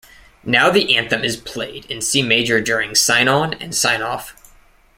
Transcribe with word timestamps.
Now 0.43 0.71
the 0.71 0.97
anthem 0.97 1.23
is 1.23 1.37
played 1.37 1.85
in 1.85 2.01
C 2.01 2.23
Major 2.23 2.59
during 2.59 2.95
sign-on 2.95 3.53
and 3.53 3.75
sign-off. 3.75 4.35